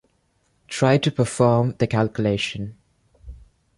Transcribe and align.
Try 0.67 0.97
to 0.97 1.11
perform 1.11 1.75
the 1.77 1.85
calculation. 1.85 2.75